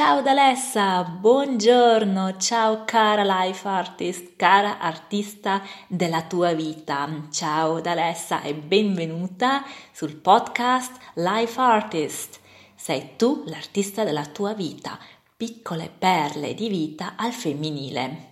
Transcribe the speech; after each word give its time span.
Ciao 0.00 0.22
Dalessa, 0.22 1.04
buongiorno, 1.04 2.38
ciao 2.38 2.84
cara 2.86 3.22
life 3.22 3.68
artist, 3.68 4.34
cara 4.34 4.78
artista 4.78 5.62
della 5.88 6.22
tua 6.22 6.54
vita. 6.54 7.06
Ciao 7.30 7.82
Dalessa 7.82 8.40
e 8.40 8.54
benvenuta 8.54 9.62
sul 9.92 10.16
podcast 10.16 10.92
Life 11.16 11.60
Artist. 11.60 12.40
Sei 12.74 13.10
tu 13.16 13.42
l'artista 13.44 14.02
della 14.02 14.24
tua 14.24 14.54
vita, 14.54 14.98
piccole 15.36 15.90
perle 15.98 16.54
di 16.54 16.70
vita 16.70 17.12
al 17.16 17.32
femminile. 17.32 18.29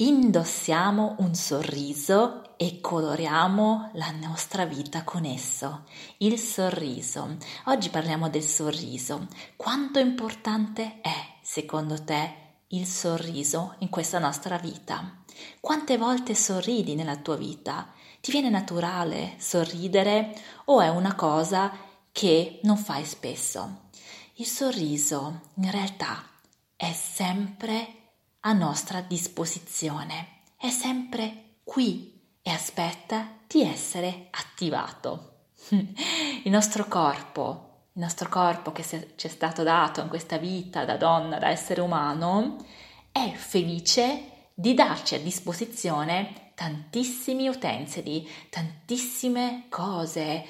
Indossiamo 0.00 1.16
un 1.18 1.34
sorriso 1.34 2.56
e 2.56 2.80
coloriamo 2.80 3.90
la 3.94 4.12
nostra 4.12 4.64
vita 4.64 5.02
con 5.02 5.24
esso. 5.24 5.86
Il 6.18 6.38
sorriso. 6.38 7.36
Oggi 7.64 7.88
parliamo 7.88 8.28
del 8.28 8.44
sorriso. 8.44 9.26
Quanto 9.56 9.98
importante 9.98 11.00
è, 11.00 11.38
secondo 11.42 12.04
te, 12.04 12.32
il 12.68 12.86
sorriso 12.86 13.74
in 13.78 13.88
questa 13.88 14.20
nostra 14.20 14.56
vita? 14.56 15.24
Quante 15.58 15.96
volte 15.96 16.36
sorridi 16.36 16.94
nella 16.94 17.16
tua 17.16 17.34
vita? 17.34 17.88
Ti 18.20 18.30
viene 18.30 18.50
naturale 18.50 19.34
sorridere 19.38 20.32
o 20.66 20.80
è 20.80 20.88
una 20.90 21.16
cosa 21.16 21.72
che 22.12 22.60
non 22.62 22.76
fai 22.76 23.04
spesso? 23.04 23.88
Il 24.34 24.46
sorriso 24.46 25.40
in 25.54 25.72
realtà 25.72 26.22
è 26.76 26.92
sempre 26.92 27.97
a 28.48 28.54
nostra 28.54 29.02
disposizione. 29.02 30.40
È 30.56 30.70
sempre 30.70 31.56
qui 31.64 32.18
e 32.40 32.50
aspetta 32.50 33.28
di 33.46 33.62
essere 33.62 34.28
attivato. 34.30 35.48
Il 35.68 36.50
nostro 36.50 36.86
corpo, 36.86 37.88
il 37.92 38.00
nostro 38.00 38.30
corpo 38.30 38.72
che 38.72 38.82
ci 38.82 39.26
è 39.26 39.30
stato 39.30 39.62
dato 39.64 40.00
in 40.00 40.08
questa 40.08 40.38
vita 40.38 40.84
da 40.86 40.96
donna, 40.96 41.38
da 41.38 41.48
essere 41.48 41.80
umano, 41.82 42.64
è 43.12 43.32
felice 43.34 44.50
di 44.54 44.72
darci 44.72 45.16
a 45.16 45.20
disposizione 45.20 46.52
tantissimi 46.54 47.48
utensili, 47.48 48.26
tantissime 48.48 49.66
cose 49.68 50.44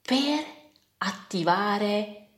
per 0.00 0.44
attivare 0.98 2.28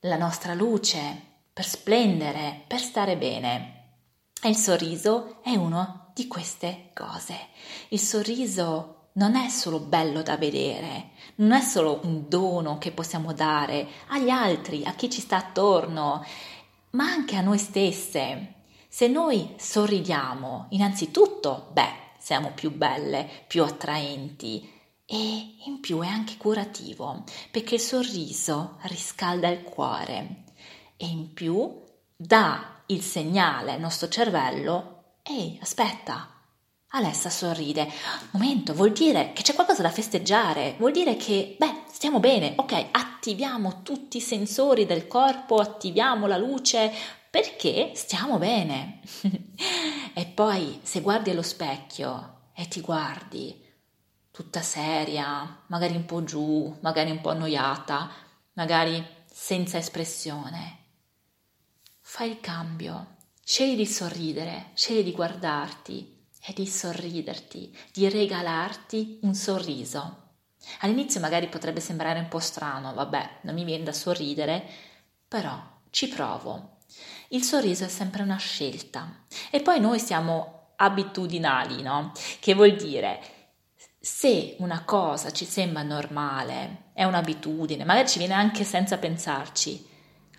la 0.00 0.16
nostra 0.16 0.54
luce, 0.54 1.22
per 1.52 1.64
splendere, 1.64 2.62
per 2.68 2.78
stare 2.78 3.16
bene. 3.16 3.73
E 4.44 4.50
il 4.50 4.56
sorriso 4.56 5.42
è 5.42 5.56
una 5.56 6.10
di 6.12 6.26
queste 6.26 6.90
cose. 6.92 7.34
Il 7.88 7.98
sorriso 7.98 9.08
non 9.12 9.36
è 9.36 9.48
solo 9.48 9.78
bello 9.80 10.20
da 10.20 10.36
vedere, 10.36 11.12
non 11.36 11.52
è 11.52 11.62
solo 11.62 12.00
un 12.02 12.28
dono 12.28 12.76
che 12.76 12.92
possiamo 12.92 13.32
dare 13.32 13.88
agli 14.08 14.28
altri, 14.28 14.84
a 14.84 14.92
chi 14.92 15.08
ci 15.08 15.22
sta 15.22 15.38
attorno, 15.38 16.22
ma 16.90 17.04
anche 17.04 17.36
a 17.36 17.40
noi 17.40 17.56
stesse. 17.56 18.56
Se 18.86 19.08
noi 19.08 19.54
sorridiamo, 19.56 20.66
innanzitutto, 20.72 21.70
beh, 21.72 22.16
siamo 22.18 22.52
più 22.54 22.70
belle, 22.70 23.26
più 23.46 23.62
attraenti 23.62 24.70
e 25.06 25.54
in 25.64 25.80
più 25.80 26.00
è 26.00 26.06
anche 26.06 26.36
curativo, 26.36 27.24
perché 27.50 27.76
il 27.76 27.80
sorriso 27.80 28.76
riscalda 28.82 29.48
il 29.48 29.62
cuore 29.62 30.44
e 30.98 31.06
in 31.06 31.32
più 31.32 31.80
dà 32.14 32.73
il 32.86 33.02
segnale 33.02 33.72
al 33.72 33.80
nostro 33.80 34.08
cervello, 34.08 35.16
ehi, 35.22 35.58
aspetta, 35.60 36.34
Alessa 36.96 37.28
sorride. 37.28 37.90
Momento, 38.30 38.72
vuol 38.72 38.92
dire 38.92 39.32
che 39.32 39.42
c'è 39.42 39.54
qualcosa 39.54 39.82
da 39.82 39.90
festeggiare, 39.90 40.76
vuol 40.78 40.92
dire 40.92 41.16
che, 41.16 41.56
beh, 41.58 41.82
stiamo 41.90 42.20
bene, 42.20 42.52
ok, 42.56 42.86
attiviamo 42.92 43.82
tutti 43.82 44.18
i 44.18 44.20
sensori 44.20 44.86
del 44.86 45.08
corpo, 45.08 45.56
attiviamo 45.56 46.28
la 46.28 46.36
luce, 46.36 46.92
perché 47.28 47.90
stiamo 47.94 48.38
bene. 48.38 49.00
e 50.14 50.26
poi, 50.26 50.78
se 50.84 51.00
guardi 51.00 51.30
allo 51.30 51.42
specchio 51.42 52.50
e 52.54 52.68
ti 52.68 52.80
guardi 52.80 53.60
tutta 54.30 54.62
seria, 54.62 55.62
magari 55.66 55.96
un 55.96 56.04
po' 56.04 56.22
giù, 56.22 56.76
magari 56.80 57.10
un 57.10 57.20
po' 57.20 57.30
annoiata, 57.30 58.08
magari 58.52 59.04
senza 59.24 59.78
espressione, 59.78 60.83
fai 62.06 62.30
il 62.30 62.40
cambio, 62.40 63.16
scegli 63.42 63.74
di 63.74 63.86
sorridere, 63.86 64.70
scegli 64.74 65.02
di 65.02 65.12
guardarti 65.12 66.26
e 66.46 66.52
di 66.52 66.66
sorriderti, 66.66 67.76
di 67.92 68.08
regalarti 68.08 69.20
un 69.22 69.34
sorriso. 69.34 70.34
All'inizio 70.80 71.18
magari 71.18 71.48
potrebbe 71.48 71.80
sembrare 71.80 72.20
un 72.20 72.28
po' 72.28 72.38
strano, 72.38 72.92
vabbè, 72.92 73.38
non 73.42 73.54
mi 73.54 73.64
viene 73.64 73.84
da 73.84 73.92
sorridere, 73.92 74.62
però 75.26 75.58
ci 75.90 76.08
provo. 76.08 76.76
Il 77.28 77.42
sorriso 77.42 77.84
è 77.84 77.88
sempre 77.88 78.22
una 78.22 78.36
scelta 78.36 79.24
e 79.50 79.60
poi 79.60 79.80
noi 79.80 79.98
siamo 79.98 80.74
abitudinali, 80.76 81.82
no? 81.82 82.12
Che 82.38 82.54
vuol 82.54 82.76
dire 82.76 83.20
se 83.98 84.56
una 84.58 84.84
cosa 84.84 85.32
ci 85.32 85.46
sembra 85.46 85.82
normale, 85.82 86.90
è 86.92 87.04
un'abitudine, 87.04 87.84
magari 87.84 88.08
ci 88.08 88.18
viene 88.18 88.34
anche 88.34 88.62
senza 88.62 88.98
pensarci, 88.98 89.88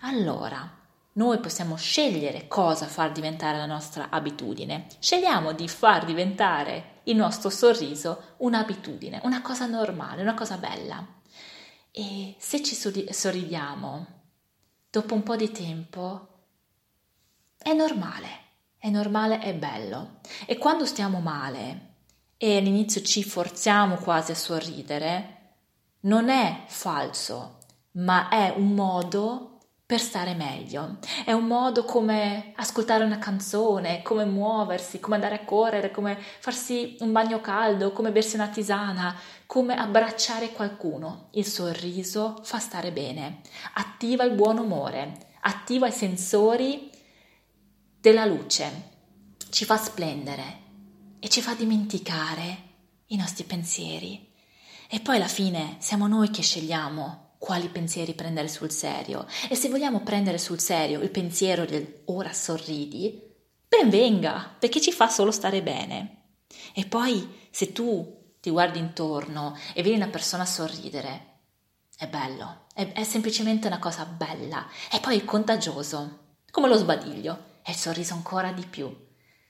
allora 0.02 0.76
noi 1.16 1.38
possiamo 1.38 1.76
scegliere 1.76 2.46
cosa 2.46 2.86
far 2.86 3.12
diventare 3.12 3.56
la 3.56 3.66
nostra 3.66 4.08
abitudine. 4.10 4.86
Scegliamo 4.98 5.52
di 5.52 5.66
far 5.66 6.04
diventare 6.04 7.00
il 7.04 7.16
nostro 7.16 7.48
sorriso 7.48 8.34
un'abitudine, 8.38 9.20
una 9.24 9.40
cosa 9.40 9.66
normale, 9.66 10.22
una 10.22 10.34
cosa 10.34 10.58
bella. 10.58 11.04
E 11.90 12.34
se 12.38 12.62
ci 12.62 12.74
sorridiamo, 12.74 14.06
dopo 14.90 15.14
un 15.14 15.22
po' 15.22 15.36
di 15.36 15.50
tempo, 15.50 16.28
è 17.56 17.72
normale, 17.72 18.28
è 18.76 18.90
normale, 18.90 19.38
è 19.38 19.54
bello. 19.54 20.20
E 20.44 20.58
quando 20.58 20.84
stiamo 20.84 21.20
male 21.20 21.94
e 22.36 22.58
all'inizio 22.58 23.00
ci 23.00 23.24
forziamo 23.24 23.96
quasi 23.96 24.32
a 24.32 24.36
sorridere, 24.36 25.54
non 26.00 26.28
è 26.28 26.64
falso, 26.66 27.58
ma 27.92 28.28
è 28.28 28.52
un 28.54 28.74
modo 28.74 29.55
per 29.86 30.00
stare 30.00 30.34
meglio. 30.34 30.98
È 31.24 31.30
un 31.30 31.46
modo 31.46 31.84
come 31.84 32.52
ascoltare 32.56 33.04
una 33.04 33.18
canzone, 33.18 34.02
come 34.02 34.24
muoversi, 34.24 34.98
come 34.98 35.14
andare 35.14 35.36
a 35.36 35.44
correre, 35.44 35.92
come 35.92 36.18
farsi 36.40 36.96
un 37.00 37.12
bagno 37.12 37.40
caldo, 37.40 37.92
come 37.92 38.10
bersi 38.10 38.34
una 38.34 38.48
tisana, 38.48 39.16
come 39.46 39.76
abbracciare 39.76 40.50
qualcuno. 40.50 41.28
Il 41.32 41.46
sorriso 41.46 42.40
fa 42.42 42.58
stare 42.58 42.90
bene, 42.90 43.42
attiva 43.74 44.24
il 44.24 44.34
buon 44.34 44.58
umore, 44.58 45.28
attiva 45.42 45.86
i 45.86 45.92
sensori 45.92 46.90
della 48.00 48.24
luce, 48.24 48.94
ci 49.50 49.64
fa 49.64 49.76
splendere 49.76 50.64
e 51.20 51.28
ci 51.28 51.40
fa 51.40 51.54
dimenticare 51.54 52.64
i 53.06 53.16
nostri 53.16 53.44
pensieri. 53.44 54.32
E 54.88 54.98
poi 54.98 55.16
alla 55.16 55.28
fine 55.28 55.76
siamo 55.78 56.08
noi 56.08 56.30
che 56.30 56.42
scegliamo 56.42 57.25
quali 57.38 57.68
pensieri 57.68 58.14
prendere 58.14 58.48
sul 58.48 58.70
serio. 58.70 59.26
E 59.48 59.54
se 59.54 59.68
vogliamo 59.68 60.00
prendere 60.00 60.38
sul 60.38 60.60
serio 60.60 61.00
il 61.00 61.10
pensiero 61.10 61.64
del 61.64 62.02
ora 62.06 62.32
sorridi, 62.32 63.22
ben 63.68 63.88
venga, 63.88 64.54
perché 64.58 64.80
ci 64.80 64.92
fa 64.92 65.08
solo 65.08 65.30
stare 65.30 65.62
bene. 65.62 66.24
E 66.74 66.86
poi 66.86 67.48
se 67.50 67.72
tu 67.72 68.34
ti 68.40 68.50
guardi 68.50 68.78
intorno 68.78 69.56
e 69.74 69.82
vedi 69.82 69.96
una 69.96 70.08
persona 70.08 70.44
sorridere, 70.44 71.34
è 71.96 72.06
bello, 72.06 72.66
è, 72.74 72.92
è 72.92 73.04
semplicemente 73.04 73.66
una 73.66 73.78
cosa 73.78 74.04
bella 74.04 74.66
e 74.92 75.00
poi 75.00 75.18
è 75.18 75.24
contagioso, 75.24 76.34
come 76.50 76.68
lo 76.68 76.76
sbadiglio, 76.76 77.54
e 77.62 77.72
il 77.72 77.76
sorriso 77.76 78.14
ancora 78.14 78.52
di 78.52 78.64
più. 78.64 78.94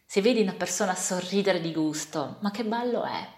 Se 0.06 0.23
vedi 0.23 0.41
una 0.41 0.55
persona 0.55 0.94
sorridere 0.94 1.61
di 1.61 1.75
gusto, 1.75 2.38
ma 2.41 2.50
che 2.50 2.65
bello 2.65 3.03
è! 3.03 3.36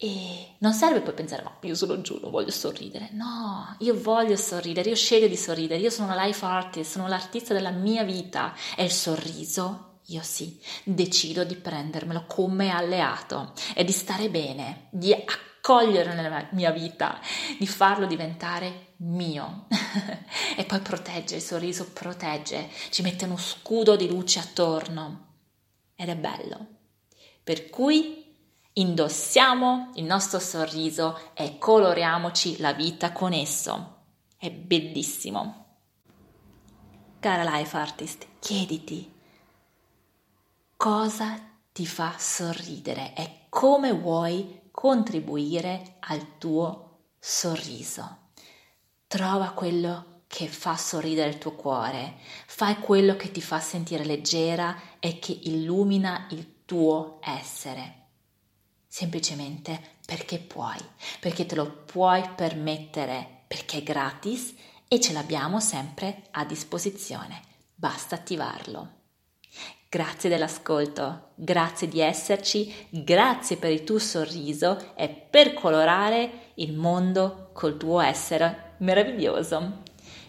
E 0.00 0.54
non 0.58 0.72
serve 0.74 1.00
poi 1.00 1.12
pensare, 1.12 1.42
ma 1.42 1.56
io 1.60 1.74
sono 1.74 2.00
giù, 2.00 2.20
non 2.22 2.30
voglio 2.30 2.52
sorridere. 2.52 3.08
No, 3.14 3.74
io 3.80 4.00
voglio 4.00 4.36
sorridere, 4.36 4.90
io 4.90 4.94
scelgo 4.94 5.26
di 5.26 5.36
sorridere, 5.36 5.80
io 5.80 5.90
sono 5.90 6.12
una 6.12 6.24
life 6.24 6.44
artist, 6.44 6.92
sono 6.92 7.08
l'artista 7.08 7.52
della 7.52 7.72
mia 7.72 8.04
vita 8.04 8.54
e 8.76 8.84
il 8.84 8.92
sorriso, 8.92 10.02
io 10.06 10.22
sì, 10.22 10.56
decido 10.84 11.42
di 11.42 11.56
prendermelo 11.56 12.26
come 12.28 12.70
alleato 12.70 13.54
e 13.74 13.82
di 13.82 13.90
stare 13.90 14.30
bene, 14.30 14.86
di 14.92 15.12
accogliere 15.12 16.14
nella 16.14 16.46
mia 16.52 16.70
vita, 16.70 17.18
di 17.58 17.66
farlo 17.66 18.06
diventare 18.06 18.92
mio. 18.98 19.66
e 20.56 20.64
poi 20.64 20.78
protegge, 20.78 21.34
il 21.34 21.42
sorriso 21.42 21.90
protegge, 21.90 22.70
ci 22.90 23.02
mette 23.02 23.24
uno 23.24 23.36
scudo 23.36 23.96
di 23.96 24.06
luce 24.06 24.38
attorno 24.38 25.26
ed 25.96 26.08
è 26.08 26.16
bello. 26.16 26.66
Per 27.42 27.68
cui 27.68 28.27
indossiamo 28.80 29.90
il 29.94 30.04
nostro 30.04 30.38
sorriso 30.38 31.18
e 31.34 31.58
coloriamoci 31.58 32.58
la 32.58 32.72
vita 32.72 33.12
con 33.12 33.32
esso. 33.32 33.96
È 34.36 34.50
bellissimo. 34.50 35.66
Cara 37.20 37.42
life 37.56 37.76
artist, 37.76 38.26
chiediti 38.38 39.16
cosa 40.78 41.36
ti 41.72 41.84
fa 41.86 42.14
sorridere 42.16 43.12
e 43.16 43.46
come 43.48 43.92
vuoi 43.92 44.60
contribuire 44.70 45.96
al 45.98 46.38
tuo 46.38 47.00
sorriso. 47.18 48.18
Trova 49.08 49.50
quello 49.50 50.22
che 50.28 50.46
fa 50.46 50.76
sorridere 50.76 51.30
il 51.30 51.38
tuo 51.38 51.56
cuore, 51.56 52.18
fai 52.46 52.78
quello 52.78 53.16
che 53.16 53.32
ti 53.32 53.40
fa 53.40 53.58
sentire 53.58 54.04
leggera 54.04 54.80
e 55.00 55.18
che 55.18 55.32
illumina 55.32 56.28
il 56.30 56.64
tuo 56.64 57.18
essere. 57.22 57.97
Semplicemente 58.88 59.96
perché 60.06 60.38
puoi, 60.38 60.78
perché 61.20 61.44
te 61.44 61.54
lo 61.54 61.70
puoi 61.84 62.26
permettere, 62.34 63.42
perché 63.46 63.78
è 63.78 63.82
gratis 63.82 64.54
e 64.88 64.98
ce 64.98 65.12
l'abbiamo 65.12 65.60
sempre 65.60 66.22
a 66.32 66.44
disposizione. 66.46 67.42
Basta 67.74 68.14
attivarlo. 68.14 68.96
Grazie 69.90 70.28
dell'ascolto, 70.30 71.30
grazie 71.34 71.88
di 71.88 72.00
esserci, 72.00 72.74
grazie 72.90 73.56
per 73.56 73.70
il 73.70 73.84
tuo 73.84 73.98
sorriso 73.98 74.94
e 74.94 75.08
per 75.08 75.54
colorare 75.54 76.52
il 76.54 76.74
mondo 76.74 77.50
col 77.52 77.76
tuo 77.76 78.00
essere 78.00 78.74
meraviglioso. 78.78 79.82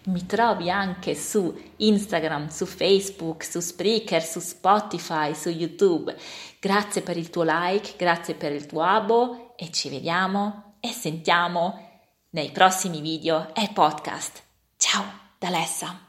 Mi 0.05 0.25
trovi 0.25 0.69
anche 0.69 1.15
su 1.15 1.53
Instagram, 1.77 2.47
su 2.47 2.65
Facebook, 2.65 3.43
su 3.43 3.59
Spreaker, 3.59 4.23
su 4.23 4.39
Spotify, 4.39 5.35
su 5.35 5.49
YouTube. 5.49 6.15
Grazie 6.59 7.01
per 7.01 7.17
il 7.17 7.29
tuo 7.29 7.43
like, 7.45 7.93
grazie 7.97 8.35
per 8.35 8.51
il 8.51 8.65
tuo 8.65 8.81
abo 8.81 9.53
e 9.55 9.71
ci 9.71 9.89
vediamo 9.89 10.75
e 10.79 10.89
sentiamo 10.89 11.87
nei 12.31 12.51
prossimi 12.51 13.01
video 13.01 13.53
e 13.53 13.69
podcast. 13.73 14.41
Ciao 14.77 15.03
da 15.37 15.47
Alessa! 15.47 16.08